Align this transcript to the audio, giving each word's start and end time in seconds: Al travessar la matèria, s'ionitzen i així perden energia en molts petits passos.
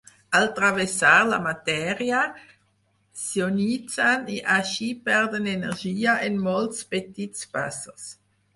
Al 0.37 0.45
travessar 0.59 1.11
la 1.31 1.37
matèria, 1.47 2.21
s'ionitzen 3.25 4.25
i 4.39 4.39
així 4.55 4.89
perden 5.11 5.53
energia 5.55 6.19
en 6.31 6.43
molts 6.49 6.85
petits 6.97 7.49
passos. 7.59 8.13